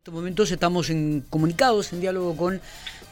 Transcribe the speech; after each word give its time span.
En 0.00 0.04
estos 0.04 0.14
momentos 0.14 0.50
estamos 0.50 0.88
en, 0.88 1.22
comunicados, 1.28 1.92
en 1.92 2.00
diálogo 2.00 2.34
con 2.34 2.58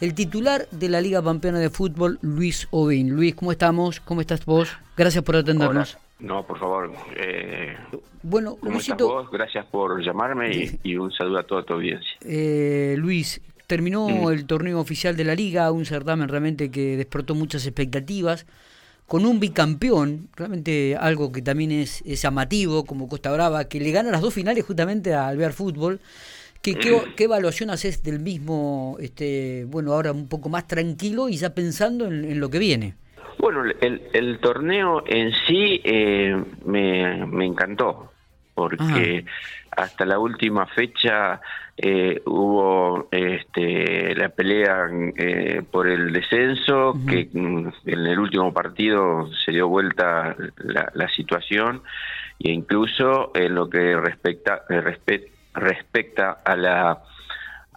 el 0.00 0.14
titular 0.14 0.66
de 0.70 0.88
la 0.88 1.02
Liga 1.02 1.20
Pampeana 1.20 1.58
de 1.58 1.68
Fútbol, 1.68 2.18
Luis 2.22 2.66
Ovín. 2.70 3.10
Luis, 3.10 3.34
¿cómo 3.34 3.52
estamos? 3.52 4.00
¿Cómo 4.00 4.22
estás 4.22 4.46
vos? 4.46 4.70
Gracias 4.96 5.22
por 5.22 5.36
atendernos. 5.36 5.98
No, 6.18 6.46
por 6.46 6.58
favor. 6.58 6.90
Eh, 7.14 7.76
bueno, 8.22 8.56
¿cómo 8.56 8.78
estás 8.78 8.96
vos? 8.96 9.30
Gracias 9.30 9.66
por 9.66 10.02
llamarme 10.02 10.78
y, 10.82 10.96
un 10.96 11.12
saludo 11.12 11.40
a 11.40 11.42
toda 11.42 11.62
tu 11.62 11.74
audiencia. 11.74 12.10
Eh, 12.22 12.94
Luis, 12.96 13.42
terminó 13.66 14.08
mm. 14.08 14.30
el 14.30 14.46
torneo 14.46 14.80
oficial 14.80 15.14
de 15.14 15.24
la 15.24 15.34
Liga, 15.34 15.70
un 15.70 15.84
certamen 15.84 16.26
realmente 16.26 16.70
que 16.70 16.96
despertó 16.96 17.34
muchas 17.34 17.66
expectativas 17.66 18.46
con 19.06 19.26
un 19.26 19.40
bicampeón, 19.40 20.30
realmente 20.34 20.96
algo 20.98 21.32
que 21.32 21.42
también 21.42 21.70
es, 21.70 22.00
es 22.06 22.22
llamativo, 22.22 22.86
como 22.86 23.08
Costa 23.08 23.30
Brava, 23.30 23.64
que 23.64 23.78
le 23.78 23.90
gana 23.90 24.10
las 24.10 24.22
dos 24.22 24.32
finales 24.32 24.64
justamente 24.64 25.12
a 25.12 25.28
Alvear 25.28 25.52
Fútbol. 25.52 26.00
¿Qué, 26.62 26.74
qué, 26.74 27.24
evaluación 27.24 27.70
haces 27.70 28.02
del 28.02 28.18
mismo, 28.18 28.96
este, 29.00 29.64
bueno, 29.68 29.92
ahora 29.92 30.12
un 30.12 30.28
poco 30.28 30.48
más 30.48 30.66
tranquilo 30.66 31.28
y 31.28 31.36
ya 31.36 31.54
pensando 31.54 32.06
en, 32.06 32.40
lo 32.40 32.50
que 32.50 32.58
viene? 32.58 32.94
Bueno, 33.38 33.62
el, 33.80 34.02
el 34.12 34.38
torneo 34.40 35.04
en 35.06 35.32
sí 35.46 35.80
eh, 35.84 36.36
me, 36.64 37.26
me 37.26 37.46
encantó, 37.46 38.12
porque 38.54 39.24
hasta 39.70 40.04
la 40.04 40.18
última 40.18 40.66
fecha 40.66 41.40
eh, 41.76 42.20
hubo 42.26 43.06
este, 43.12 44.16
la 44.16 44.30
pelea 44.30 44.88
eh, 45.16 45.62
por 45.70 45.86
el 45.86 46.12
descenso, 46.12 46.94
que 47.08 47.28
mm, 47.32 47.68
en 47.86 48.06
el 48.06 48.18
último 48.18 48.52
partido 48.52 49.30
se 49.44 49.52
dio 49.52 49.68
vuelta 49.68 50.34
la, 50.56 50.90
la 50.92 51.08
situación, 51.10 51.82
e 52.40 52.50
incluso 52.50 53.30
en 53.36 53.54
lo 53.54 53.70
que 53.70 53.96
respecta, 53.96 54.64
respecta 54.68 55.37
respecta 55.58 56.38
a 56.44 56.56
la 56.56 57.02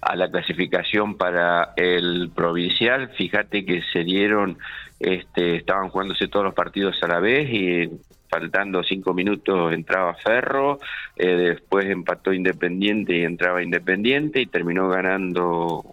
a 0.01 0.15
la 0.15 0.31
clasificación 0.31 1.15
para 1.15 1.73
el 1.75 2.31
provincial, 2.33 3.09
fíjate 3.09 3.63
que 3.65 3.83
se 3.93 4.03
dieron, 4.03 4.57
este, 4.99 5.57
estaban 5.57 5.89
jugándose 5.89 6.27
todos 6.27 6.45
los 6.45 6.55
partidos 6.55 6.97
a 7.03 7.07
la 7.07 7.19
vez 7.19 7.47
y 7.51 7.89
faltando 8.27 8.81
cinco 8.81 9.13
minutos 9.13 9.71
entraba 9.73 10.15
Ferro, 10.15 10.79
eh, 11.15 11.27
después 11.27 11.85
empató 11.85 12.33
Independiente 12.33 13.15
y 13.17 13.23
entraba 13.23 13.61
Independiente 13.61 14.41
y 14.41 14.47
terminó 14.47 14.89
ganando 14.89 15.83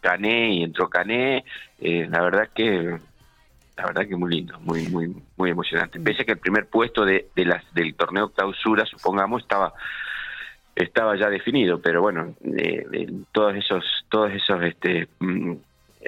Cané 0.00 0.54
y 0.54 0.62
entró 0.64 0.88
Cané, 0.88 1.44
eh, 1.80 2.08
la 2.10 2.22
verdad 2.22 2.48
que 2.52 2.98
la 3.76 3.86
verdad 3.86 4.06
que 4.06 4.16
muy 4.16 4.34
lindo, 4.34 4.58
muy 4.60 4.88
muy 4.88 5.14
muy 5.36 5.50
emocionante. 5.50 6.00
Pese 6.00 6.22
a 6.22 6.24
que 6.24 6.32
el 6.32 6.38
primer 6.38 6.66
puesto 6.66 7.04
de, 7.04 7.28
de 7.36 7.44
las 7.44 7.62
del 7.74 7.94
torneo 7.94 8.30
clausura, 8.30 8.84
supongamos, 8.86 9.42
estaba 9.42 9.72
estaba 10.74 11.16
ya 11.16 11.28
definido, 11.28 11.80
pero 11.80 12.00
bueno, 12.00 12.34
todos 13.32 13.56
esos, 13.56 13.84
todos 14.08 14.32
esos 14.32 14.62
este, 14.62 15.08
mm, 15.18 15.52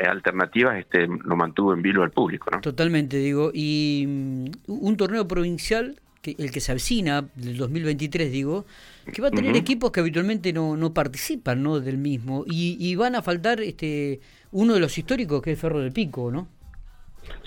alternativas 0.06 0.78
este, 0.78 1.06
lo 1.06 1.36
mantuvo 1.36 1.74
en 1.74 1.82
vilo 1.82 2.02
al 2.02 2.10
público. 2.10 2.50
¿no? 2.50 2.60
Totalmente, 2.60 3.16
digo, 3.18 3.50
y 3.52 4.04
mm, 4.06 4.46
un 4.66 4.96
torneo 4.96 5.28
provincial, 5.28 5.96
que, 6.22 6.34
el 6.38 6.50
que 6.50 6.60
se 6.60 6.72
avecina 6.72 7.26
del 7.34 7.56
2023, 7.58 8.32
digo, 8.32 8.64
que 9.12 9.20
va 9.20 9.28
a 9.28 9.30
tener 9.30 9.54
equipos 9.56 9.92
que 9.92 10.00
habitualmente 10.00 10.54
no, 10.54 10.76
no 10.76 10.94
participan 10.94 11.62
¿no? 11.62 11.80
del 11.80 11.98
mismo, 11.98 12.44
y, 12.46 12.78
y 12.80 12.96
van 12.96 13.14
a 13.14 13.22
faltar 13.22 13.60
este 13.60 14.20
uno 14.52 14.74
de 14.74 14.80
los 14.80 14.96
históricos 14.96 15.42
que 15.42 15.52
es 15.52 15.60
Ferro 15.60 15.80
del 15.80 15.92
Pico, 15.92 16.30
¿no? 16.30 16.48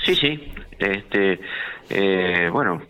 Sí, 0.04 0.16
sí, 0.16 0.40
este, 0.78 1.40
eh, 1.90 2.50
bueno, 2.52 2.82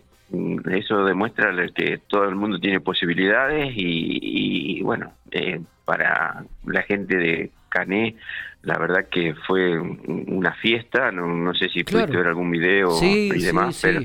eso 0.70 1.04
demuestra 1.04 1.50
que 1.74 1.98
todo 2.06 2.24
el 2.24 2.34
mundo 2.34 2.58
tiene 2.58 2.80
posibilidades 2.80 3.72
y, 3.74 4.80
bueno, 4.82 5.12
eh, 5.30 5.60
para 5.84 6.44
la 6.66 6.82
gente 6.82 7.16
de 7.16 7.50
Cané, 7.68 8.16
la 8.62 8.78
verdad 8.78 9.06
que 9.10 9.34
fue 9.46 9.78
una 9.78 10.52
fiesta, 10.54 11.10
no, 11.12 11.54
sé 11.54 11.68
si 11.68 11.84
pudiste 11.84 12.16
ver 12.16 12.26
algún 12.26 12.50
video 12.50 12.90
y 13.02 13.42
demás, 13.42 13.78
pero 13.82 14.02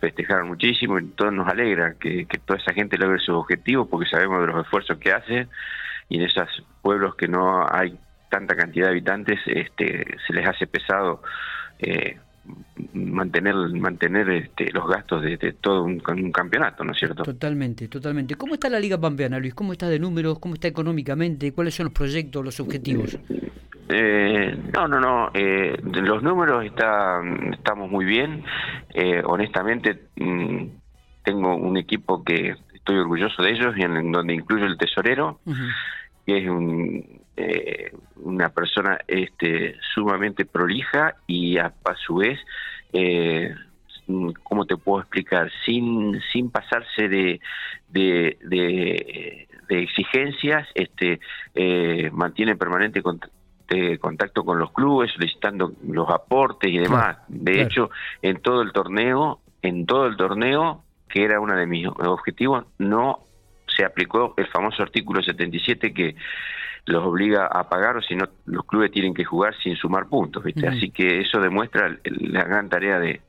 festejaron 0.00 0.48
muchísimo 0.48 0.98
y 0.98 1.06
todo 1.08 1.30
nos 1.30 1.48
alegra 1.48 1.94
que, 1.98 2.26
toda 2.44 2.60
esa 2.60 2.72
gente 2.72 2.98
logre 2.98 3.18
sus 3.18 3.34
objetivos 3.34 3.88
porque 3.88 4.08
sabemos 4.08 4.40
de 4.40 4.48
los 4.48 4.64
esfuerzos 4.64 4.98
que 4.98 5.12
hace 5.12 5.48
y 6.08 6.18
en 6.18 6.22
esos 6.22 6.48
pueblos 6.82 7.16
que 7.16 7.28
no 7.28 7.66
hay 7.68 7.98
tanta 8.30 8.54
cantidad 8.54 8.86
de 8.86 8.92
habitantes 8.92 9.40
este, 9.46 10.16
se 10.26 10.32
les 10.34 10.46
hace 10.46 10.66
pesado 10.66 11.22
eh, 11.78 12.18
mantener 12.92 13.54
mantener 13.54 14.28
este, 14.30 14.70
los 14.72 14.88
gastos 14.88 15.22
de, 15.22 15.36
todo 15.60 15.84
un, 15.84 16.00
campeonato, 16.30 16.84
¿no 16.84 16.92
es 16.92 16.98
cierto? 16.98 17.22
Totalmente, 17.22 17.88
totalmente. 17.88 18.34
¿Cómo 18.34 18.54
está 18.54 18.68
la 18.68 18.80
Liga 18.80 18.98
Pampeana, 18.98 19.38
Luis? 19.38 19.54
¿Cómo 19.54 19.72
está 19.72 19.88
de 19.88 19.98
números? 19.98 20.38
¿Cómo 20.38 20.54
está 20.54 20.68
económicamente? 20.68 21.52
¿Cuáles 21.52 21.74
son 21.74 21.84
los 21.84 21.92
proyectos, 21.92 22.44
los 22.44 22.60
objetivos? 22.60 23.18
Eh, 23.88 24.56
no, 24.74 24.88
no, 24.88 25.00
no. 25.00 25.30
Eh, 25.34 25.76
los 25.82 26.22
números 26.22 26.64
está, 26.64 27.20
estamos 27.52 27.90
muy 27.90 28.04
bien. 28.04 28.44
Eh, 28.92 29.22
honestamente, 29.24 30.08
mm, 30.16 30.64
tengo 31.22 31.56
un 31.56 31.76
equipo 31.76 32.24
que 32.24 32.54
estoy 32.74 32.98
orgulloso 32.98 33.42
de 33.42 33.50
ellos 33.50 33.74
y 33.76 33.82
en, 33.82 34.12
donde 34.12 34.34
incluyo 34.34 34.66
el 34.66 34.76
tesorero, 34.76 35.40
que 36.24 36.38
es 36.38 36.48
un, 36.48 37.04
una 38.46 38.54
persona 38.54 38.98
este, 39.08 39.76
sumamente 39.92 40.44
prolija 40.44 41.16
y 41.26 41.58
a, 41.58 41.72
su 42.06 42.16
vez, 42.16 42.38
eh, 42.92 43.52
¿cómo 44.44 44.66
te 44.66 44.76
puedo 44.76 45.00
explicar? 45.00 45.50
Sin, 45.64 46.20
sin 46.32 46.50
pasarse 46.50 47.08
de, 47.08 47.40
de, 47.88 49.48
exigencias, 49.68 50.68
este, 50.74 51.18
eh, 51.54 52.08
mantiene 52.12 52.54
permanente 52.54 53.02
contacto 53.02 54.44
con 54.44 54.60
los 54.60 54.70
clubes, 54.70 55.10
solicitando 55.12 55.72
los 55.88 56.08
aportes 56.08 56.70
y 56.70 56.78
demás. 56.78 57.18
De 57.26 57.62
hecho, 57.62 57.90
en 58.22 58.40
todo 58.40 58.62
el 58.62 58.70
torneo, 58.70 59.40
en 59.62 59.86
todo 59.86 60.06
el 60.06 60.16
torneo, 60.16 60.84
que 61.08 61.24
era 61.24 61.40
uno 61.40 61.56
de 61.56 61.66
mis 61.66 61.88
objetivos, 61.88 62.64
no 62.78 63.24
se 63.66 63.84
aplicó 63.84 64.34
el 64.36 64.46
famoso 64.46 64.84
artículo 64.84 65.20
77 65.20 65.92
que 65.92 66.14
los 66.86 67.04
obliga 67.04 67.46
a 67.46 67.68
pagar 67.68 67.96
o 67.96 68.02
si 68.02 68.14
no 68.14 68.28
los 68.46 68.64
clubes 68.64 68.90
tienen 68.92 69.12
que 69.12 69.24
jugar 69.24 69.54
sin 69.62 69.76
sumar 69.76 70.06
puntos, 70.06 70.42
¿viste? 70.42 70.66
Así 70.66 70.90
que 70.90 71.20
eso 71.20 71.40
demuestra 71.40 71.96
la 72.04 72.44
gran 72.44 72.68
tarea 72.68 72.98
de, 72.98 73.20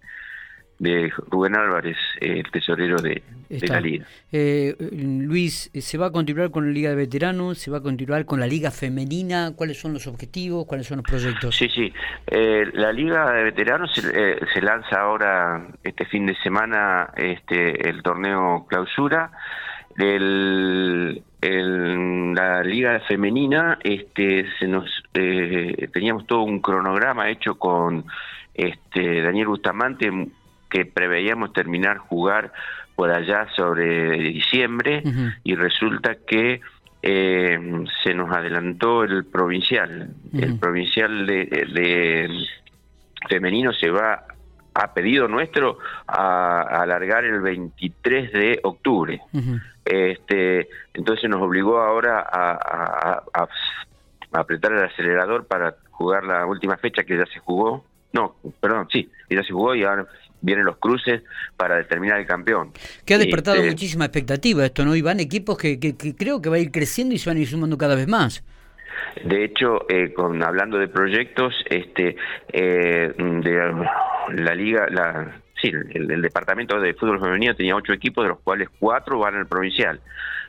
de 0.79 1.11
Rubén 1.29 1.55
Álvarez, 1.55 1.97
el 2.21 2.43
tesorero 2.51 2.97
de, 3.01 3.23
la 3.49 3.81
liga. 3.81 4.05
Eh, 4.31 4.75
Luis, 4.79 5.71
¿se 5.73 5.97
va 5.97 6.07
a 6.07 6.11
continuar 6.11 6.51
con 6.51 6.67
la 6.67 6.71
liga 6.71 6.91
de 6.91 6.95
veteranos? 6.95 7.57
¿Se 7.57 7.71
va 7.71 7.79
a 7.79 7.81
continuar 7.81 8.25
con 8.25 8.39
la 8.39 8.45
liga 8.45 8.69
femenina? 8.69 9.53
¿Cuáles 9.55 9.79
son 9.79 9.93
los 9.93 10.05
objetivos? 10.05 10.65
¿Cuáles 10.67 10.85
son 10.85 10.97
los 10.97 11.05
proyectos? 11.05 11.55
Sí, 11.55 11.67
sí. 11.69 11.91
Eh, 12.27 12.69
la 12.73 12.91
liga 12.91 13.31
de 13.31 13.43
veteranos 13.43 13.91
se, 13.93 14.01
eh, 14.13 14.39
se, 14.53 14.61
lanza 14.61 15.01
ahora 15.01 15.67
este 15.83 16.05
fin 16.05 16.27
de 16.27 16.35
semana 16.43 17.09
este 17.15 17.89
el 17.89 18.03
torneo 18.03 18.67
clausura. 18.69 19.31
El, 19.97 21.23
en 21.41 22.33
la 22.33 22.63
liga 22.63 22.99
femenina 23.01 23.77
este 23.83 24.45
se 24.57 24.67
nos 24.67 24.89
eh, 25.13 25.87
teníamos 25.93 26.25
todo 26.25 26.41
un 26.41 26.59
cronograma 26.61 27.29
hecho 27.29 27.55
con 27.55 28.05
este 28.53 29.21
Daniel 29.21 29.47
Bustamante 29.47 30.11
que 30.69 30.85
preveíamos 30.85 31.53
terminar 31.53 31.97
jugar 31.97 32.51
por 32.95 33.11
allá 33.11 33.47
sobre 33.55 34.17
diciembre 34.17 35.03
y 35.43 35.53
resulta 35.55 36.15
que 36.15 36.61
eh, 37.03 37.85
se 38.03 38.13
nos 38.15 38.35
adelantó 38.35 39.03
el 39.03 39.23
provincial. 39.25 40.09
El 40.33 40.57
provincial 40.57 41.27
de, 41.27 41.45
de 41.45 42.47
femenino 43.29 43.71
se 43.71 43.91
va 43.91 44.25
a 44.77 44.93
pedido 44.93 45.27
nuestro 45.27 45.79
a, 46.07 46.61
alargar 46.81 47.25
el 47.25 47.41
23 47.41 48.31
de 48.31 48.59
octubre. 48.63 49.21
Este, 49.89 50.69
entonces 50.93 51.29
nos 51.29 51.41
obligó 51.41 51.79
ahora 51.79 52.19
a, 52.19 53.23
apretar 54.33 54.73
el 54.73 54.83
acelerador 54.83 55.47
para 55.47 55.75
jugar 55.91 56.23
la 56.23 56.45
última 56.45 56.77
fecha 56.77 57.03
que 57.03 57.17
ya 57.17 57.25
se 57.25 57.39
jugó. 57.39 57.85
No, 58.13 58.35
perdón, 58.59 58.87
sí, 58.91 59.09
ya 59.29 59.43
se 59.43 59.53
jugó 59.53 59.75
y 59.75 59.83
ahora 59.83 60.07
vienen 60.41 60.65
los 60.65 60.77
cruces 60.77 61.23
para 61.55 61.77
determinar 61.77 62.19
el 62.19 62.25
campeón. 62.25 62.71
Que 63.05 63.15
ha 63.15 63.17
despertado 63.17 63.57
este, 63.57 63.69
muchísima 63.69 64.05
expectativa 64.05 64.65
esto, 64.65 64.85
¿no? 64.85 64.95
Y 64.95 65.01
van 65.01 65.19
equipos 65.19 65.57
que, 65.57 65.79
que, 65.79 65.95
creo 66.15 66.41
que 66.41 66.49
va 66.49 66.57
a 66.57 66.59
ir 66.59 66.71
creciendo 66.71 67.15
y 67.15 67.17
se 67.17 67.29
van 67.29 67.37
a 67.37 67.41
ir 67.41 67.47
sumando 67.47 67.77
cada 67.77 67.95
vez 67.95 68.07
más. 68.07 68.43
De 69.23 69.43
hecho, 69.43 69.89
eh, 69.89 70.13
con 70.13 70.41
hablando 70.43 70.77
de 70.77 70.87
proyectos, 70.87 71.53
este, 71.69 72.15
eh, 72.51 73.13
de 73.17 73.85
la 74.35 74.55
liga, 74.55 74.87
la, 74.89 75.41
sí, 75.61 75.71
el, 75.91 76.21
departamento 76.21 76.79
de 76.79 76.93
fútbol 76.93 77.19
femenino 77.19 77.55
tenía 77.55 77.75
ocho 77.75 77.93
equipos, 77.93 78.23
de 78.23 78.29
los 78.29 78.39
cuales 78.39 78.69
cuatro 78.79 79.19
van 79.19 79.35
al 79.35 79.47
provincial. 79.47 79.99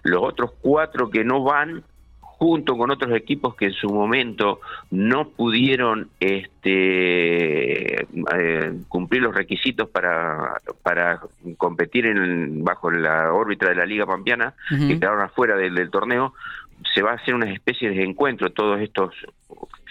Los 0.02 0.22
otros 0.22 0.52
cuatro 0.60 1.10
que 1.10 1.25
no 1.25 1.43
van, 1.43 1.82
junto 2.20 2.76
con 2.76 2.90
otros 2.90 3.16
equipos 3.16 3.56
que 3.56 3.66
en 3.66 3.72
su 3.72 3.88
momento 3.88 4.60
no 4.93 5.28
pudieron 5.31 6.08
este, 6.20 8.02
eh, 8.02 8.72
cumplir 8.88 9.22
los 9.22 9.34
requisitos 9.34 9.88
para, 9.88 10.60
para 10.82 11.20
competir 11.56 12.06
en, 12.06 12.62
bajo 12.62 12.93
la 12.93 13.32
órbita 13.32 13.69
de 13.69 13.75
la 13.75 13.87
Liga 13.87 14.06
Pampeana, 14.06 14.54
que 14.69 15.00
quedaron 15.00 15.20
afuera 15.20 15.56
del, 15.56 15.90
torneo, 15.90 16.32
se 16.94 17.02
va 17.02 17.11
a 17.11 17.14
hacer 17.14 17.34
una 17.34 17.50
especie 17.50 17.90
de 17.90 18.04
encuentro 18.04 18.50
todos 18.50 18.81
estos 18.81 19.12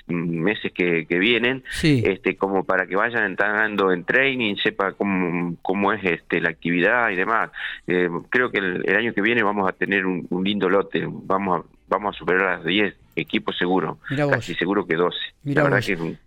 meses 0.07 0.71
que, 0.73 1.05
vienen, 1.09 1.63
este, 1.81 2.35
como 2.35 2.63
para 2.63 2.87
que 2.87 2.95
vayan 2.95 3.23
entrando 3.23 3.91
en 3.91 4.03
training, 4.03 4.55
sepa 4.55 4.93
cómo, 4.93 5.55
cómo 5.61 5.93
es 5.93 6.03
este, 6.03 6.41
la 6.41 6.49
actividad 6.49 7.09
y 7.09 7.15
demás. 7.15 7.51
Eh, 7.87 8.09
creo 8.29 8.51
que 8.51 8.59
el, 8.59 8.95
año 8.95 9.13
que 9.13 9.21
viene 9.21 9.43
vamos 9.43 9.67
a 9.67 9.73
tener 9.73 10.05
un, 10.05 10.27
lindo 10.43 10.69
lote, 10.69 11.05
vamos 11.07 11.61
a, 11.61 11.65
vamos 11.87 12.15
a 12.15 12.19
superar 12.19 12.57
las 12.57 12.65
10 12.65 12.95
equipos 13.15 13.57
seguro, 13.57 13.99
casi 14.29 14.53
seguro 14.55 14.85
que 14.85 14.95
12. 14.95 15.17
la 15.43 15.63
verdad 15.63 15.81
que 15.83 16.17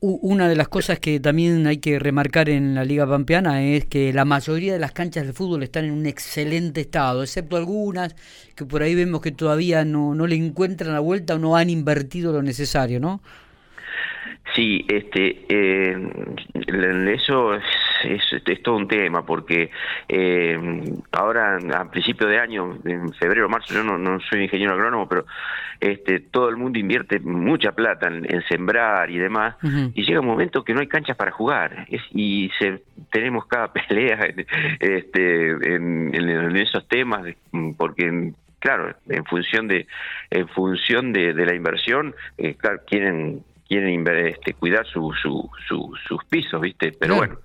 una 0.00 0.48
de 0.48 0.56
las 0.56 0.68
cosas 0.68 0.98
que 0.98 1.20
también 1.20 1.66
hay 1.66 1.78
que 1.78 1.98
remarcar 1.98 2.48
en 2.48 2.74
la 2.74 2.84
Liga 2.84 3.06
Pampeana 3.06 3.62
es 3.62 3.84
que 3.84 4.12
la 4.12 4.24
mayoría 4.24 4.72
de 4.72 4.78
las 4.78 4.92
canchas 4.92 5.26
de 5.26 5.32
fútbol 5.32 5.62
están 5.62 5.84
en 5.84 5.92
un 5.92 6.06
excelente 6.06 6.80
estado, 6.80 7.22
excepto 7.22 7.56
algunas 7.56 8.14
que 8.54 8.64
por 8.64 8.82
ahí 8.82 8.94
vemos 8.94 9.20
que 9.20 9.32
todavía 9.32 9.84
no, 9.84 10.14
no 10.14 10.26
le 10.26 10.36
encuentran 10.36 10.92
la 10.92 11.00
vuelta 11.00 11.34
o 11.34 11.38
no 11.38 11.56
han 11.56 11.68
invertido 11.68 12.32
lo 12.32 12.42
necesario, 12.42 12.98
¿no? 12.98 13.20
Sí, 14.54 14.84
este, 14.88 15.44
eh, 15.48 15.96
eso 17.14 17.54
es, 17.54 17.64
es, 18.04 18.22
todo 18.62 18.76
un 18.76 18.88
tema, 18.88 19.24
porque 19.24 19.70
eh, 20.08 20.58
ahora 21.12 21.58
a 21.74 21.90
principio 21.90 22.26
de 22.26 22.38
año, 22.38 22.78
en 22.84 23.12
febrero, 23.14 23.48
marzo, 23.48 23.74
yo 23.74 23.82
no, 23.82 23.98
no 23.98 24.20
soy 24.20 24.44
ingeniero 24.44 24.72
agrónomo, 24.74 25.08
pero 25.08 25.26
este, 25.80 26.20
todo 26.20 26.48
el 26.48 26.56
mundo 26.56 26.78
invierte 26.78 27.20
mucha 27.20 27.72
plata 27.72 28.08
en, 28.08 28.42
sembrar 28.48 29.10
y 29.10 29.18
demás, 29.18 29.56
y 29.62 30.04
llega 30.04 30.20
un 30.20 30.26
momento 30.26 30.64
que 30.64 30.74
no 30.74 30.80
hay 30.80 30.88
canchas 30.88 31.16
para 31.16 31.30
jugar, 31.30 31.86
y 32.12 32.50
se, 32.58 32.82
tenemos 33.10 33.46
cada 33.46 33.72
pelea 33.72 34.28
este, 34.80 35.50
en, 35.74 36.14
en 36.14 36.56
esos 36.56 36.86
temas, 36.88 37.26
porque 37.76 38.32
claro, 38.64 38.96
en 39.10 39.24
función 39.26 39.68
de 39.68 39.86
en 40.30 40.48
función 40.48 41.12
de, 41.12 41.34
de 41.34 41.44
la 41.46 41.54
inversión, 41.54 42.14
eh, 42.38 42.54
claro, 42.54 42.80
quieren 42.86 43.44
quieren 43.66 44.06
este, 44.26 44.54
cuidar 44.54 44.86
su, 44.86 45.12
su, 45.20 45.50
sus 45.66 46.24
pisos, 46.26 46.60
¿viste? 46.60 46.92
Pero 46.98 47.16
bueno, 47.16 47.38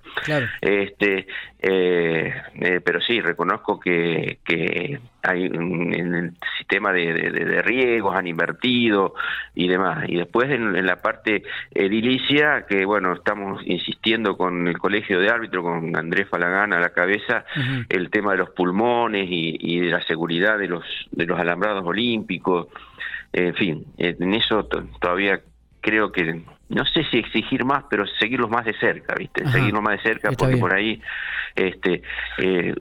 este, 0.60 1.26
eh, 1.60 2.34
eh, 2.60 2.80
pero 2.84 3.00
sí, 3.00 3.20
reconozco 3.20 3.80
que, 3.80 4.38
que 4.44 5.00
hay 5.22 5.44
en 5.44 6.14
el 6.14 6.32
sistema 6.58 6.92
de, 6.92 7.12
de, 7.12 7.62
riegos 7.62 8.16
han 8.16 8.26
invertido 8.26 9.14
y 9.54 9.68
demás. 9.68 10.08
Y 10.08 10.16
después 10.16 10.50
en, 10.50 10.86
la 10.86 10.96
parte 10.96 11.42
edilicia, 11.74 12.66
que 12.68 12.84
bueno, 12.84 13.12
estamos 13.14 13.62
insistiendo 13.66 14.36
con 14.36 14.68
el 14.68 14.78
colegio 14.78 15.20
de 15.20 15.30
árbitro, 15.30 15.62
con 15.62 15.96
Andrés 15.96 16.28
Falagán 16.28 16.72
a 16.72 16.80
la 16.80 16.90
cabeza, 16.90 17.44
el 17.88 18.10
tema 18.10 18.32
de 18.32 18.38
los 18.38 18.50
pulmones 18.50 19.26
y, 19.30 19.56
y 19.58 19.80
de 19.80 19.90
la 19.90 20.02
seguridad 20.02 20.58
de 20.58 20.68
los, 20.68 20.84
de 21.12 21.26
los 21.26 21.38
alambrados 21.38 21.84
olímpicos. 21.84 22.68
En 23.32 23.54
fin, 23.54 23.86
en 23.96 24.34
eso 24.34 24.64
todavía 25.00 25.40
creo 25.80 26.12
que 26.12 26.42
no 26.68 26.84
sé 26.84 27.04
si 27.10 27.18
exigir 27.18 27.64
más, 27.64 27.84
pero 27.90 28.06
seguirlos 28.06 28.48
más 28.48 28.64
de 28.64 28.74
cerca, 28.74 29.14
¿viste? 29.18 29.46
Seguirlos 29.48 29.82
más 29.82 29.96
de 29.96 30.02
cerca 30.02 30.30
porque 30.32 30.56
por 30.56 30.72
ahí 30.72 31.02
este 31.56 32.02
eh, 32.38 32.74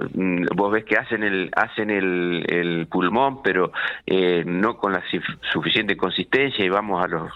vos 0.56 0.72
ves 0.72 0.86
que 0.86 0.96
hacen 0.96 1.24
el 1.24 1.50
hacen 1.56 1.90
el, 1.90 2.46
el 2.48 2.88
pulmón, 2.88 3.42
pero 3.42 3.72
eh, 4.06 4.44
no 4.46 4.78
con 4.78 4.94
la 4.94 5.04
suficiente 5.51 5.98
consistencia 5.98 6.63
y 6.63 6.69
vamos 6.69 7.04
a 7.04 7.07
los 7.07 7.31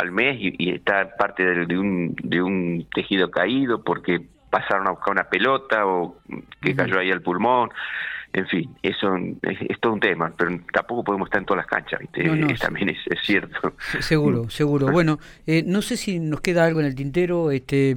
al 0.00 0.12
mes 0.12 0.36
y, 0.40 0.70
está 0.70 1.16
parte 1.16 1.42
de, 1.42 1.78
un 1.78 2.14
de 2.22 2.40
un 2.40 2.86
tejido 2.94 3.30
caído 3.30 3.82
porque 3.82 4.20
pasaron 4.50 4.86
a 4.86 4.90
buscar 4.90 5.12
una 5.12 5.24
pelota 5.24 5.84
o 5.84 6.16
que 6.60 6.76
cayó 6.76 6.98
ahí 6.98 7.10
al 7.10 7.22
pulmón 7.22 7.70
en 8.32 8.46
fin, 8.46 8.76
eso 8.82 9.16
es, 9.42 9.80
todo 9.80 9.94
un 9.94 10.00
tema, 10.00 10.32
pero 10.36 10.50
tampoco 10.72 11.02
podemos 11.02 11.26
estar 11.26 11.40
en 11.40 11.46
todas 11.46 11.64
las 11.64 11.66
canchas, 11.66 12.00
¿viste? 12.00 12.54
también 12.60 12.90
es, 12.90 12.98
cierto. 13.22 13.74
Seguro, 14.00 14.50
seguro. 14.50 14.88
Bueno, 14.92 15.18
eh, 15.46 15.62
no 15.66 15.80
sé 15.80 15.96
si 15.96 16.20
nos 16.20 16.40
queda 16.40 16.64
algo 16.64 16.80
en 16.80 16.86
el 16.86 16.94
tintero, 16.94 17.50
este, 17.50 17.96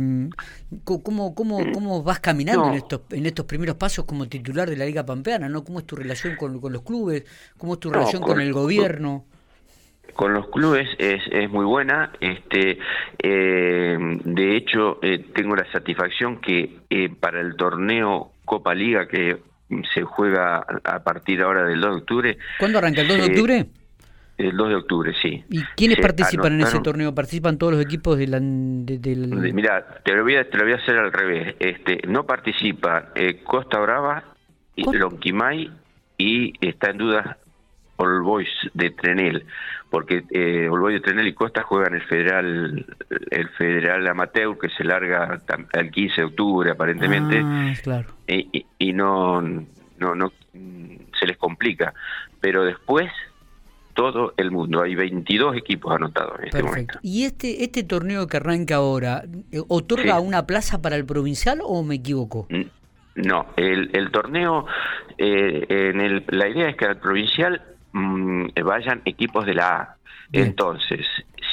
¿cómo, 0.83 1.36
cómo, 1.36 1.72
cómo 1.74 2.04
vas 2.04 2.19
caminando 2.19 2.69
en, 2.69 2.75
estos, 2.75 3.01
en 3.12 3.25
estos 3.25 3.45
primeros 3.45 3.75
pasos 3.75 4.06
como 4.06 4.28
titular 4.28 4.69
de 4.69 4.78
la 4.78 4.86
Liga 4.86 5.06
Pampeana? 5.06 5.50
¿no? 5.50 5.63
¿Cómo 5.63 5.80
es 5.80 5.86
tu 5.86 5.98
relación 5.98 6.36
con, 6.38 6.60
los 6.62 6.81
clubes? 6.81 7.25
¿Cómo 7.57 7.74
es 7.74 7.80
tu 7.80 7.89
relación 7.89 8.22
con, 8.22 8.39
el 8.39 8.54
gobierno? 8.54 9.25
Con, 10.13 10.34
los 10.34 10.48
clubes 10.50 10.88
es, 10.98 11.22
es 11.30 11.50
muy 11.50 11.66
buena. 11.66 12.13
Este, 12.22 12.80
eh, 13.22 13.98
de 14.24 14.56
hecho, 14.56 15.00
eh, 15.01 15.25
tengo 15.36 15.56
la 15.57 15.69
satisfacción 15.72 16.39
que 16.39 16.80
para 17.19 17.42
el 17.42 17.56
torneo 17.57 18.31
Copa 18.45 18.74
Liga 18.74 19.07
que 19.07 19.50
se 19.94 20.03
juega 20.03 20.65
a 20.83 21.00
partir 21.03 21.41
ahora 21.41 21.65
del 21.65 21.81
2 21.81 21.91
de 21.91 21.97
octubre. 22.01 22.38
¿Cuándo 22.59 22.77
arranca? 22.77 23.01
¿El 23.01 23.07
2 23.07 23.18
de 23.18 23.25
octubre? 23.25 23.65
El 24.38 24.57
2 24.57 24.69
de 24.69 24.75
octubre, 24.75 25.13
sí. 25.21 25.44
¿Y 25.50 25.63
quiénes 25.75 26.00
participan 26.00 26.53
en 26.53 26.62
ese 26.62 26.79
torneo? 26.79 27.13
¿Participan 27.13 27.57
todos 27.57 27.73
los 27.73 27.81
equipos 27.81 28.18
de 28.18 28.27
la, 28.27 28.39
del...? 28.39 29.53
Mira, 29.53 30.01
te 30.03 30.13
lo, 30.15 30.23
voy 30.23 30.35
a, 30.35 30.50
te 30.50 30.57
lo 30.57 30.63
voy 30.63 30.73
a 30.73 30.77
hacer 30.77 30.97
al 30.97 31.12
revés. 31.12 31.56
Este, 31.59 32.00
no 32.07 32.25
participa 32.25 33.09
eh, 33.15 33.44
Costa 33.44 33.79
Brava, 33.79 34.31
y 34.75 34.97
Lonquimay 34.97 35.71
y 36.17 36.53
está 36.65 36.91
en 36.91 36.97
duda 36.97 37.38
All 38.01 38.21
Boys 38.21 38.50
de 38.74 38.89
Trenel, 38.92 39.45
porque 39.89 40.24
eh, 40.31 40.68
All 40.69 40.80
Boys 40.80 40.95
de 40.95 41.01
Trenel 41.01 41.27
y 41.27 41.33
Costa 41.33 41.63
juegan 41.63 41.94
el 41.94 42.01
federal 42.03 42.86
el 43.30 43.50
federal 43.50 44.07
amateur 44.07 44.57
que 44.57 44.69
se 44.69 44.83
larga 44.83 45.39
el 45.74 45.92
15 45.92 46.15
de 46.21 46.25
octubre 46.25 46.71
aparentemente 46.71 47.42
ah, 47.44 47.74
claro. 47.83 48.09
y, 48.27 48.65
y, 48.80 48.94
no, 48.94 49.42
no, 49.42 50.15
no 50.15 50.31
se 51.19 51.25
les 51.27 51.38
complica, 51.38 51.94
pero 52.39 52.63
después 52.63 53.12
todo 53.94 54.33
el 54.38 54.51
mundo. 54.51 54.81
Hay 54.81 54.95
22 54.95 55.57
equipos 55.57 55.94
anotados 55.94 56.39
en 56.39 56.45
este 56.45 56.63
momento. 56.63 57.00
¿Y 57.01 57.25
este, 57.25 57.63
este 57.63 57.83
torneo 57.83 58.27
que 58.27 58.38
arranca 58.38 58.75
ahora, 58.75 59.24
eh, 59.51 59.62
otorga 59.68 60.19
una 60.19 60.48
plaza 60.48 60.81
para 60.81 60.95
el 60.95 61.06
provincial 61.06 61.59
o 61.63 61.83
me 61.83 61.95
equivoco? 61.95 62.48
No, 63.15 63.48
el, 63.57 63.89
el 63.94 64.12
torneo, 64.12 64.65
eh, 65.18 65.65
en 65.69 66.00
el, 66.00 66.24
la 66.30 66.48
idea 66.48 66.69
es 66.69 66.77
que 66.77 66.86
al 66.86 66.98
provincial 66.98 67.62
Mm, 67.93 68.47
vayan 68.63 69.01
equipos 69.05 69.45
de 69.45 69.55
la 69.55 69.75
A. 69.75 69.95
Entonces, 70.33 71.05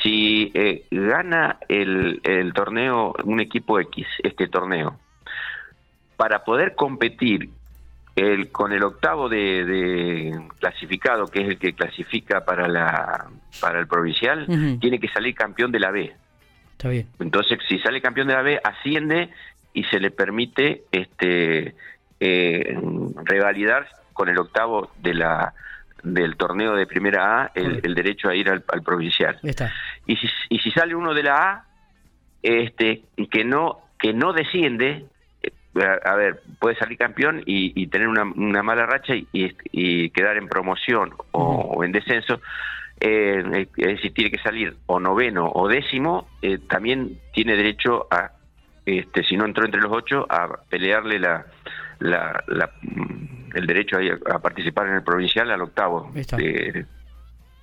si 0.03 0.53
eh, 0.55 0.85
gana 0.91 1.59
el, 1.69 2.21
el 2.23 2.53
torneo 2.53 3.13
un 3.25 3.41
equipo 3.41 3.81
X, 3.81 4.07
este 4.23 4.47
torneo, 4.47 4.99
para 6.17 6.45
poder 6.45 6.75
competir 6.75 7.51
el, 8.15 8.51
con 8.51 8.73
el 8.73 8.83
octavo 8.83 9.29
de, 9.29 10.37
clasificado, 10.59 11.27
que 11.27 11.43
es 11.43 11.49
el 11.49 11.59
que 11.59 11.73
clasifica 11.73 12.45
para 12.45 12.69
la 12.69 13.27
para 13.61 13.79
el 13.79 13.87
provincial, 13.87 14.47
tiene 14.81 14.99
que 14.99 15.09
salir 15.09 15.35
campeón 15.35 15.73
de 15.73 15.81
la 15.81 15.91
B. 15.91 16.13
Está 16.73 16.89
bien. 16.89 17.07
Entonces, 17.19 17.59
si 17.69 17.79
sale 17.79 18.01
campeón 18.01 18.29
de 18.29 18.35
la 18.35 18.43
B, 18.43 18.61
asciende 18.63 19.31
y 19.73 19.85
se 19.85 20.01
le 20.01 20.11
permite 20.11 20.83
este 20.93 21.75
eh, 22.21 22.79
revalidar 23.25 23.89
con 24.13 24.29
el 24.29 24.39
octavo 24.39 24.91
de 25.01 25.15
la 25.15 25.55
del 26.03 26.37
torneo 26.37 26.75
de 26.75 26.87
primera 26.87 27.43
A 27.43 27.51
el, 27.55 27.95
derecho 27.95 28.29
a 28.29 28.35
ir 28.35 28.49
al, 28.49 28.63
provincial. 28.83 29.39
Y 30.07 30.17
si, 30.17 30.29
y 30.49 30.59
si 30.59 30.71
sale 30.71 30.95
uno 30.95 31.15
de 31.15 31.23
la 31.23 31.51
A, 31.51 31.65
este, 32.43 33.03
que 33.31 33.45
no, 33.45 33.81
que 33.99 34.13
no 34.13 34.33
desciende, 34.33 35.07
eh, 35.43 35.51
a, 36.05 36.15
ver, 36.15 36.41
puede 36.59 36.77
salir 36.77 36.99
campeón 36.99 37.43
y, 37.45 37.87
tener 37.89 38.09
una, 38.09 38.25
una, 38.25 38.63
mala 38.63 38.87
racha 38.87 39.15
y, 39.15 40.11
quedar 40.11 40.37
en 40.37 40.49
promoción 40.49 41.15
o, 41.33 41.85
en 41.85 41.93
descenso, 41.93 42.41
eh, 43.01 43.67
es 43.77 43.87
decir, 43.87 44.13
tiene 44.13 44.31
que 44.31 44.43
salir 44.43 44.77
o 44.87 44.99
noveno 44.99 45.51
o 45.53 45.69
décimo, 45.69 46.29
eh, 46.43 46.59
también 46.69 47.19
tiene 47.33 47.57
derecho 47.57 48.07
a, 48.11 48.33
este, 48.87 49.23
si 49.25 49.37
no 49.37 49.45
entró 49.45 49.65
entre 49.65 49.81
los 49.81 49.93
ocho, 49.93 50.27
a 50.29 50.49
pelearle 50.69 51.19
la, 51.19 51.47
la, 51.99 52.43
la 52.47 52.71
el 53.55 53.67
derecho 53.67 53.99
a, 54.27 54.39
participar 54.39 54.89
en 54.89 54.95
el 54.95 55.03
provincial 55.03 55.51
al 55.51 55.63
octavo 55.63 56.11
de, 56.13 56.87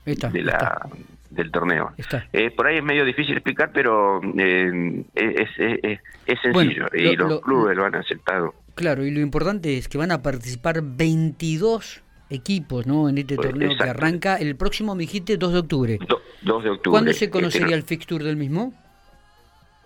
la, 0.06 0.90
del 1.30 1.52
torneo. 1.52 1.94
Eh, 2.34 2.52
por 2.52 2.68
ahí 2.68 2.78
es 2.78 2.84
medio 2.84 3.06
difícil 3.06 3.34
explicar, 3.34 3.72
pero 3.74 4.22
eh, 4.38 5.04
es, 5.16 5.50
es, 5.58 6.00
es, 6.26 6.40
sencillo 6.42 6.88
y 6.94 7.16
los 7.16 7.42
clubes 7.42 7.76
lo 7.76 7.86
han 7.86 7.96
aceptado. 7.96 8.54
Claro, 8.76 9.06
y 9.06 9.12
lo 9.12 9.22
importante 9.22 9.78
es 9.78 9.88
que 9.88 9.98
van 9.98 10.12
a 10.12 10.22
participar 10.22 10.82
22 10.84 12.04
equipos 12.30 12.86
¿no? 12.86 13.08
en 13.10 13.18
este 13.18 13.36
pues, 13.36 13.50
torneo 13.50 13.78
que 13.78 13.84
arranca 13.84 14.36
el 14.36 14.56
próximo, 14.56 14.96
me 14.96 15.02
dijiste, 15.04 15.38
2 15.38 15.54
de 15.54 15.60
octubre. 15.60 16.00
2 16.42 16.64
de 16.64 16.70
octubre. 16.70 16.92
¿Cuándo 16.92 17.14
se 17.14 17.30
conocería 17.30 17.76
el 17.76 17.84
fixture 17.84 18.24
del 18.24 18.36
mismo? 18.36 18.74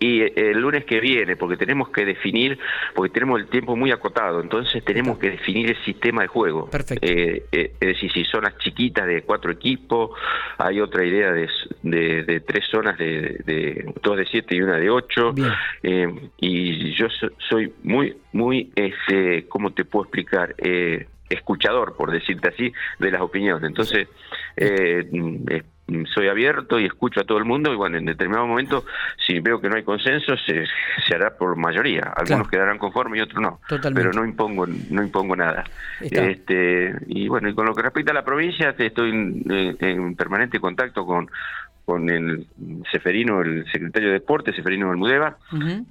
Y 0.02 0.22
el 0.22 0.58
lunes 0.58 0.86
que 0.86 0.98
viene, 0.98 1.36
porque 1.36 1.58
tenemos 1.58 1.90
que 1.90 2.06
definir, 2.06 2.58
porque 2.94 3.12
tenemos 3.12 3.38
el 3.38 3.48
tiempo 3.48 3.76
muy 3.76 3.92
acotado, 3.92 4.40
entonces 4.40 4.82
tenemos 4.82 5.18
que 5.18 5.30
definir 5.30 5.68
el 5.68 5.84
sistema 5.84 6.22
de 6.22 6.28
juego. 6.28 6.70
Perfecto. 6.70 7.06
Eh, 7.06 7.44
eh, 7.52 7.72
es 7.78 7.88
decir, 7.88 8.10
si 8.10 8.24
zonas 8.24 8.56
chiquitas 8.56 9.06
de 9.06 9.20
cuatro 9.22 9.52
equipos, 9.52 10.12
hay 10.56 10.80
otra 10.80 11.04
idea 11.04 11.32
de, 11.32 11.48
de, 11.82 12.40
tres 12.40 12.64
zonas 12.70 12.96
de, 12.96 13.42
de, 13.44 13.92
dos 14.02 14.16
de 14.16 14.24
siete 14.24 14.56
y 14.56 14.62
una 14.62 14.78
de 14.78 14.88
ocho, 14.88 15.34
eh, 15.82 16.08
y 16.38 16.94
yo 16.94 17.08
soy 17.50 17.70
muy, 17.82 18.16
muy, 18.32 18.72
este, 18.74 19.46
¿cómo 19.48 19.74
te 19.74 19.84
puedo 19.84 20.04
explicar? 20.04 20.54
escuchador, 21.28 21.94
por 21.96 22.10
decirte 22.10 22.48
así, 22.48 22.72
de 22.98 23.10
las 23.10 23.20
opiniones. 23.20 23.62
Entonces, 23.62 24.08
eh, 24.56 25.62
soy 26.12 26.28
abierto 26.28 26.78
y 26.78 26.86
escucho 26.86 27.20
a 27.20 27.24
todo 27.24 27.38
el 27.38 27.44
mundo 27.44 27.72
y 27.72 27.76
bueno, 27.76 27.98
en 27.98 28.06
determinado 28.06 28.46
momento, 28.46 28.84
si 29.26 29.40
veo 29.40 29.60
que 29.60 29.68
no 29.68 29.76
hay 29.76 29.82
consenso, 29.82 30.36
se, 30.36 30.64
se 31.06 31.14
hará 31.14 31.36
por 31.36 31.56
mayoría. 31.56 32.12
Algunos 32.16 32.48
quedarán 32.48 32.78
conformes 32.78 33.18
y 33.18 33.22
otros 33.22 33.40
no. 33.40 33.60
Pero 33.94 34.12
no 34.12 34.24
impongo, 34.24 34.66
no 34.66 35.02
impongo 35.02 35.36
nada. 35.36 35.64
Este, 36.00 36.94
y 37.06 37.28
bueno, 37.28 37.48
y 37.48 37.54
con 37.54 37.66
lo 37.66 37.74
que 37.74 37.82
respecta 37.82 38.12
a 38.12 38.14
la 38.14 38.24
provincia, 38.24 38.74
estoy 38.76 39.10
en, 39.10 40.16
permanente 40.16 40.60
contacto 40.60 41.04
con 41.06 41.30
con 41.84 42.08
el 42.08 42.46
Seferino, 42.92 43.40
el 43.40 43.64
secretario 43.72 44.08
de 44.08 44.14
Deportes, 44.14 44.54
Seferino 44.54 44.88
Bermudeva, 44.90 45.38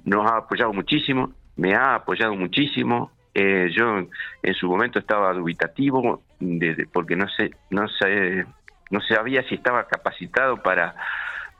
nos 0.06 0.30
ha 0.30 0.38
apoyado 0.38 0.72
muchísimo, 0.72 1.34
me 1.56 1.74
ha 1.74 1.96
apoyado 1.96 2.34
muchísimo, 2.36 3.10
eh, 3.34 3.70
yo 3.76 3.98
en 4.42 4.54
su 4.54 4.66
momento 4.66 4.98
estaba 4.98 5.32
dubitativo 5.32 6.22
de, 6.40 6.88
porque 6.92 7.14
no 7.14 7.28
sé 7.28 7.52
no 7.70 7.86
sé 7.86 8.44
no 8.90 9.00
sabía 9.00 9.42
si 9.44 9.54
estaba 9.54 9.86
capacitado 9.86 10.58
para 10.62 10.94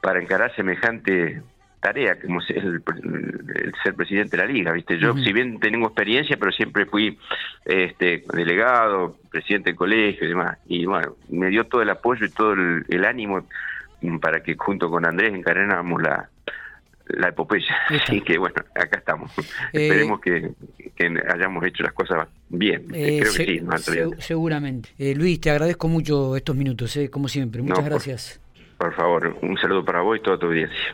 para 0.01 0.21
encarar 0.21 0.55
semejante 0.55 1.43
tarea 1.81 2.21
como 2.21 2.41
es 2.41 2.51
el, 2.51 2.83
ser 3.83 3.95
presidente 3.95 4.37
de 4.37 4.43
la 4.43 4.53
liga 4.53 4.73
viste 4.73 4.99
yo 4.99 5.15
si 5.15 5.33
bien 5.33 5.59
tengo 5.61 5.87
experiencia 5.87 6.37
pero 6.37 6.53
siempre 6.53 6.87
fui 6.87 7.19
este 7.65 8.25
delegado 8.33 9.17
presidente 9.31 9.71
del 9.71 9.77
colegio 9.77 10.27
y 10.27 10.29
demás. 10.29 10.59
Y 10.67 10.85
bueno 10.85 11.17
me 11.29 11.49
dio 11.49 11.65
todo 11.65 11.83
el 11.83 11.91
apoyo 11.91 12.27
y 12.27 12.31
todo 12.31 12.53
el, 12.53 13.05
ánimo 13.05 13.47
para 14.21 14.43
que 14.43 14.57
junto 14.57 14.91
con 14.91 15.07
Andrés 15.07 15.33
encarnáramos 15.35 16.03
la 16.03 16.29
la 17.15 17.29
epopeya. 17.29 17.75
Así 17.89 18.21
que 18.27 18.39
bueno, 18.39 18.57
acá 18.75 18.99
estamos. 18.99 19.31
Eh, 19.73 19.87
Esperemos 19.87 20.21
que, 20.21 20.51
hayamos 21.29 21.65
hecho 21.65 21.83
las 21.83 21.93
cosas 21.93 22.27
bien. 22.49 22.87
Eh, 22.93 23.21
Creo 23.21 23.33
que 23.33 23.79
sí. 23.79 24.11
seguramente. 24.19 24.89
Eh, 24.99 25.15
Luis, 25.15 25.41
te 25.41 25.51
agradezco 25.51 25.87
mucho 25.87 26.37
estos 26.37 26.57
minutos, 26.57 26.99
como 27.11 27.29
siempre. 27.29 27.63
Muchas 27.63 27.85
gracias. 27.85 28.41
Por, 28.77 28.95
favor, 28.95 29.37
un 29.43 29.57
saludo 29.59 29.85
para 29.85 30.01
vos 30.01 30.19
y 30.19 30.23
toda 30.23 30.39
tu 30.39 30.47
audiencia. 30.47 30.77